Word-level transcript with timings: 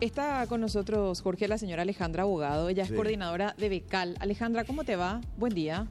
Está 0.00 0.46
con 0.48 0.60
nosotros 0.62 1.20
Jorge, 1.20 1.46
la 1.46 1.58
señora 1.58 1.82
Alejandra 1.82 2.22
Abogado. 2.22 2.68
Ella 2.68 2.84
es 2.84 2.88
Sí. 2.88 2.94
coordinadora 2.94 3.54
de 3.58 3.68
Becal. 3.68 4.16
Alejandra, 4.20 4.64
¿cómo 4.64 4.84
te 4.84 4.96
va? 4.96 5.20
Buen 5.36 5.54
día. 5.54 5.86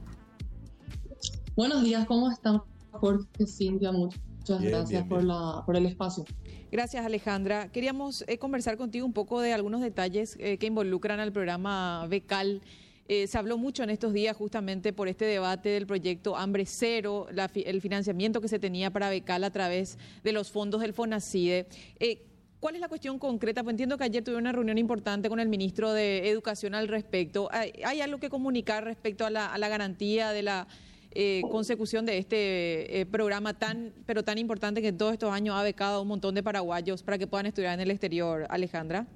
Buenos 1.54 1.84
días, 1.84 2.06
¿cómo 2.06 2.30
están? 2.30 2.60
Jorge, 2.90 3.46
Cintia, 3.46 3.92
muchas 3.92 4.18
Bien, 4.58 4.62
gracias 4.72 4.88
bien, 4.88 5.08
por, 5.08 5.22
la, 5.22 5.62
por 5.64 5.76
el 5.76 5.86
espacio. 5.86 6.24
Gracias, 6.72 7.04
Alejandra. 7.06 7.70
Queríamos 7.70 8.24
eh, 8.26 8.38
conversar 8.38 8.76
contigo 8.76 9.06
un 9.06 9.12
poco 9.12 9.40
de 9.40 9.52
algunos 9.52 9.80
detalles 9.80 10.36
eh, 10.40 10.58
que 10.58 10.66
involucran 10.66 11.20
al 11.20 11.32
programa 11.32 12.04
Becal. 12.08 12.62
Eh, 13.06 13.26
se 13.28 13.38
habló 13.38 13.58
mucho 13.58 13.82
en 13.84 13.90
estos 13.90 14.12
días 14.12 14.36
justamente 14.36 14.92
por 14.92 15.06
este 15.08 15.24
debate 15.24 15.68
del 15.68 15.86
proyecto 15.86 16.36
Hambre 16.36 16.64
Cero, 16.66 17.26
la 17.32 17.48
fi- 17.48 17.64
el 17.66 17.80
financiamiento 17.80 18.40
que 18.40 18.48
se 18.48 18.58
tenía 18.58 18.90
para 18.92 19.08
Becal 19.08 19.44
a 19.44 19.50
través 19.50 19.98
de 20.24 20.32
los 20.32 20.50
fondos 20.50 20.80
del 20.80 20.92
FONACIDE. 20.94 21.66
Eh, 21.98 22.22
¿Cuál 22.60 22.74
es 22.74 22.80
la 22.82 22.88
cuestión 22.88 23.18
concreta? 23.18 23.62
Pues 23.62 23.72
entiendo 23.72 23.96
que 23.96 24.04
ayer 24.04 24.22
tuve 24.22 24.36
una 24.36 24.52
reunión 24.52 24.76
importante 24.76 25.30
con 25.30 25.40
el 25.40 25.48
ministro 25.48 25.94
de 25.94 26.28
Educación 26.28 26.74
al 26.74 26.88
respecto. 26.88 27.48
¿Hay, 27.50 27.72
hay 27.84 28.02
algo 28.02 28.20
que 28.20 28.28
comunicar 28.28 28.84
respecto 28.84 29.24
a 29.24 29.30
la, 29.30 29.46
a 29.46 29.56
la 29.56 29.68
garantía 29.68 30.32
de 30.32 30.42
la 30.42 30.68
eh, 31.12 31.42
consecución 31.50 32.04
de 32.04 32.18
este 32.18 33.00
eh, 33.00 33.06
programa 33.06 33.54
tan, 33.54 33.92
pero 34.04 34.22
tan 34.22 34.38
importante 34.38 34.82
que 34.82 34.88
en 34.88 34.98
todos 34.98 35.14
estos 35.14 35.32
años 35.32 35.56
ha 35.56 35.62
becado 35.62 35.98
a 35.98 36.00
un 36.02 36.08
montón 36.08 36.34
de 36.34 36.42
paraguayos 36.42 37.02
para 37.02 37.16
que 37.16 37.26
puedan 37.26 37.46
estudiar 37.46 37.74
en 37.74 37.80
el 37.80 37.90
exterior, 37.90 38.46
Alejandra? 38.50 39.08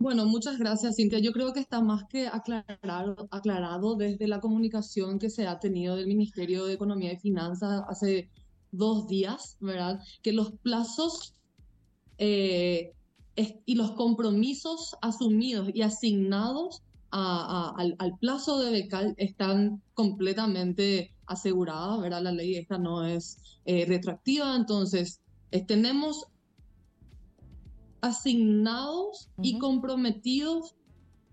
Bueno, 0.00 0.26
muchas 0.26 0.58
gracias, 0.58 0.96
Cintia. 0.96 1.18
Yo 1.20 1.32
creo 1.32 1.52
que 1.52 1.60
está 1.60 1.80
más 1.80 2.04
que 2.04 2.26
aclarado, 2.26 3.28
aclarado 3.30 3.94
desde 3.94 4.26
la 4.26 4.40
comunicación 4.40 5.18
que 5.18 5.30
se 5.30 5.46
ha 5.46 5.60
tenido 5.60 5.94
del 5.94 6.06
Ministerio 6.06 6.66
de 6.66 6.74
Economía 6.74 7.12
y 7.12 7.16
Finanzas 7.16 7.82
hace 7.88 8.28
dos 8.72 9.06
días, 9.06 9.56
¿verdad? 9.60 10.00
Que 10.22 10.32
los 10.32 10.52
plazos 10.52 11.34
eh, 12.20 12.92
es- 13.34 13.54
y 13.64 13.74
los 13.74 13.92
compromisos 13.92 14.94
asumidos 15.00 15.70
y 15.74 15.80
asignados 15.82 16.82
a- 17.10 17.72
a- 17.72 17.80
al, 17.80 17.96
al 17.98 18.12
plazo 18.18 18.58
de 18.60 18.70
becal 18.70 19.14
están 19.16 19.82
completamente 19.94 21.12
asegurados, 21.26 22.00
¿verdad? 22.02 22.22
La 22.22 22.32
ley 22.32 22.56
esta 22.56 22.76
no 22.78 23.04
es 23.04 23.38
eh, 23.64 23.84
retroactiva, 23.86 24.54
entonces 24.54 25.20
tenemos 25.66 26.26
asignados 28.02 29.28
y 29.42 29.58
comprometidos 29.58 30.74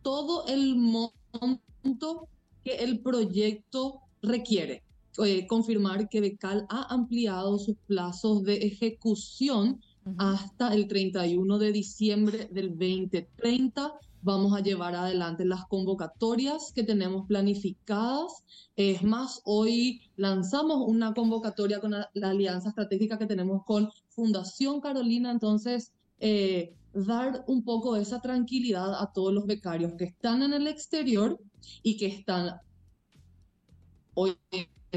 todo 0.01 0.45
el 0.47 0.75
monto 0.77 2.27
que 2.63 2.75
el 2.77 3.01
proyecto 3.01 4.01
requiere. 4.21 4.83
Eh, 5.23 5.47
confirmar 5.47 6.09
que 6.09 6.21
Becal 6.21 6.65
ha 6.69 6.93
ampliado 6.93 7.57
sus 7.57 7.75
plazos 7.87 8.43
de 8.43 8.57
ejecución 8.57 9.81
Hasta 10.17 10.73
el 10.73 10.87
31 10.87 11.57
de 11.57 11.71
diciembre 11.71 12.47
del 12.51 12.69
2030. 12.69 13.93
Vamos 14.21 14.53
a 14.53 14.61
llevar 14.61 14.95
adelante 14.95 15.45
las 15.45 15.65
convocatorias 15.65 16.71
que 16.73 16.83
tenemos 16.83 17.27
planificadas. 17.27 18.43
Es 18.75 19.03
más, 19.03 19.41
hoy 19.45 20.01
lanzamos 20.15 20.83
una 20.87 21.13
convocatoria 21.13 21.79
con 21.79 21.91
la, 21.91 22.09
la 22.13 22.29
alianza 22.29 22.69
estratégica 22.69 23.17
que 23.17 23.25
tenemos 23.25 23.63
con 23.65 23.89
Fundación 24.09 24.81
Carolina. 24.81 25.31
Entonces, 25.31 25.93
eh, 26.19 26.73
dar 26.93 27.43
un 27.47 27.63
poco 27.63 27.95
esa 27.95 28.21
tranquilidad 28.21 28.99
a 29.01 29.11
todos 29.13 29.33
los 29.33 29.45
becarios 29.45 29.93
que 29.97 30.05
están 30.05 30.41
en 30.41 30.53
el 30.53 30.67
exterior 30.67 31.39
y 31.83 31.97
que 31.97 32.07
están 32.07 32.59
hoy 34.15 34.35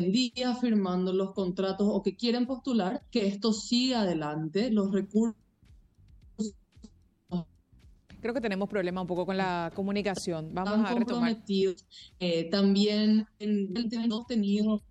en 0.01 0.13
día 0.13 0.55
firmando 0.55 1.13
los 1.13 1.33
contratos 1.33 1.87
o 1.89 2.03
que 2.03 2.17
quieren 2.17 2.47
postular, 2.47 3.03
que 3.11 3.27
esto 3.27 3.53
siga 3.53 4.03
adelante, 4.03 4.71
los 4.71 4.91
recursos 4.93 5.37
Creo 8.21 8.35
que 8.35 8.41
tenemos 8.41 8.69
problema 8.69 9.01
un 9.01 9.07
poco 9.07 9.25
con 9.25 9.37
la 9.37 9.73
comunicación. 9.75 10.53
Vamos 10.53 10.91
a 10.91 10.95
retomar. 10.95 11.37
Eh, 12.19 12.51
también 12.51 13.27
en 13.39 13.75
el 13.75 13.89
hemos 13.93 14.27
tenido 14.27 14.83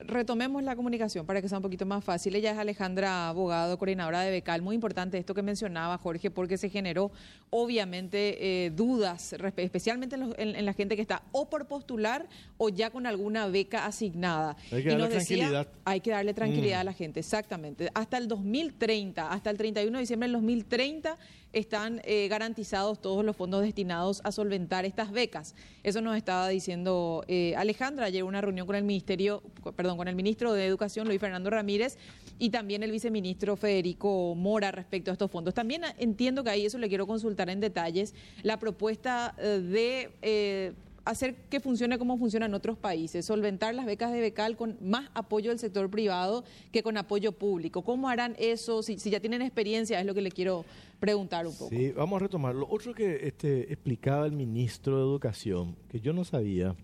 Retomemos 0.00 0.62
la 0.62 0.76
comunicación 0.76 1.26
para 1.26 1.42
que 1.42 1.48
sea 1.48 1.58
un 1.58 1.62
poquito 1.62 1.84
más 1.84 2.04
fácil. 2.04 2.36
Ella 2.36 2.52
es 2.52 2.58
Alejandra 2.58 3.28
Abogado, 3.28 3.76
coordinadora 3.78 4.20
de 4.20 4.30
Becal. 4.30 4.62
Muy 4.62 4.76
importante 4.76 5.18
esto 5.18 5.34
que 5.34 5.42
mencionaba 5.42 5.98
Jorge, 5.98 6.30
porque 6.30 6.56
se 6.56 6.70
generó 6.70 7.10
obviamente 7.50 8.66
eh, 8.66 8.70
dudas, 8.70 9.34
especialmente 9.56 10.14
en, 10.14 10.20
los- 10.28 10.38
en- 10.38 10.54
en 10.54 10.64
la 10.66 10.72
gente 10.72 10.94
que 10.94 11.02
está 11.02 11.22
o 11.32 11.50
por 11.50 11.66
postular 11.66 12.28
o 12.58 12.68
ya 12.68 12.90
con 12.90 13.06
alguna 13.06 13.48
beca 13.48 13.86
asignada. 13.86 14.56
Hay 14.70 14.82
que 14.84 14.88
Y 14.88 14.92
darle 14.92 14.98
nos 15.04 15.08
decía, 15.14 15.36
tranquilidad. 15.48 15.68
hay 15.84 16.00
que 16.00 16.10
darle 16.12 16.34
tranquilidad 16.34 16.78
Mm. 16.78 16.80
a 16.80 16.84
la 16.84 16.92
gente, 16.92 17.20
exactamente. 17.20 17.90
Hasta 17.94 18.18
el 18.18 18.28
2030, 18.28 19.32
hasta 19.32 19.50
el 19.50 19.56
31 19.58 19.98
de 19.98 20.02
diciembre 20.02 20.26
del 20.28 20.34
2030 20.34 21.16
están 21.54 22.02
eh, 22.04 22.28
garantizados 22.28 23.00
todos 23.00 23.24
los 23.24 23.34
fondos 23.34 23.62
destinados 23.62 24.20
a 24.22 24.30
solventar 24.32 24.84
estas 24.84 25.10
becas. 25.10 25.54
Eso 25.82 26.02
nos 26.02 26.14
estaba 26.18 26.46
diciendo 26.48 27.24
eh, 27.26 27.54
Alejandra 27.56 28.04
ayer 28.04 28.20
en 28.20 28.26
una 28.26 28.42
reunión 28.42 28.66
con 28.66 28.76
el 28.76 28.84
ministerio, 28.84 29.42
perdón, 29.74 29.87
con 29.96 30.08
el 30.08 30.14
ministro 30.14 30.52
de 30.52 30.66
Educación 30.66 31.06
Luis 31.06 31.20
Fernando 31.20 31.50
Ramírez 31.50 31.96
y 32.38 32.50
también 32.50 32.82
el 32.82 32.90
viceministro 32.90 33.56
Federico 33.56 34.34
Mora 34.34 34.70
respecto 34.70 35.10
a 35.10 35.12
estos 35.12 35.30
fondos. 35.30 35.54
También 35.54 35.84
ah, 35.84 35.94
entiendo 35.98 36.44
que 36.44 36.50
ahí 36.50 36.66
eso 36.66 36.78
le 36.78 36.88
quiero 36.88 37.06
consultar 37.06 37.50
en 37.50 37.60
detalles 37.60 38.14
la 38.42 38.58
propuesta 38.58 39.34
eh, 39.38 39.60
de 39.60 40.10
eh, 40.22 40.72
hacer 41.08 41.34
que 41.48 41.58
funcione 41.58 41.98
como 41.98 42.18
funciona 42.18 42.46
en 42.46 42.52
otros 42.52 42.76
países, 42.76 43.24
solventar 43.24 43.74
las 43.74 43.86
becas 43.86 44.12
de 44.12 44.20
becal 44.20 44.56
con 44.56 44.76
más 44.82 45.08
apoyo 45.14 45.50
del 45.50 45.58
sector 45.58 45.88
privado 45.88 46.44
que 46.70 46.82
con 46.82 46.98
apoyo 46.98 47.32
público. 47.32 47.82
¿Cómo 47.82 48.10
harán 48.10 48.36
eso? 48.38 48.82
Si, 48.82 48.96
ya 48.96 49.18
tienen 49.18 49.40
experiencia, 49.40 49.98
es 50.00 50.06
lo 50.06 50.12
que 50.12 50.20
le 50.20 50.30
quiero 50.30 50.66
preguntar 51.00 51.46
un 51.46 51.54
poco. 51.54 51.70
Sí, 51.70 51.92
vamos 51.92 52.20
a 52.20 52.24
retomar. 52.24 52.54
Lo 52.54 52.68
otro 52.68 52.92
que 52.92 53.26
este, 53.26 53.72
explicaba 53.72 54.26
el 54.26 54.32
ministro 54.32 54.98
de 54.98 55.02
Educación, 55.02 55.76
que 55.88 55.98
yo 56.00 56.12
no 56.12 56.24
sabía, 56.24 56.76